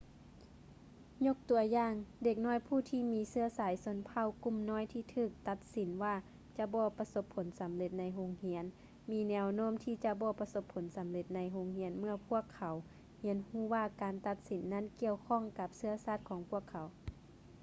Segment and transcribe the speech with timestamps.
[1.27, 1.93] ຍົກຕົວຢ່າງ
[2.23, 6.13] ເດັກນ້ອຍຜູ້ທີ່ມີເຊື້ອສາຍຊົນເຜົ່າກຸ່ມນ້ອຍທີ່ຖືກຕັດສິນວ່າ
[6.57, 8.63] ຈະບໍ່ປະສົບຜົນສຳເລັດໃນໂຮງຮຽນ
[9.11, 12.75] ມີແນວໂນ້ມທີ່ຈະບໍ່ປະສົບຜົນສຳເລັດໃນໂຮງຮຽນເມື່ອພວກເຂົາ
[13.21, 16.87] ຮຽນຮູ້ວ່າການຕັດສິນນັ້ນກ່ຽວຂ້ອງກັບເຊື້ອຊາດຂອງພວກເຂົາ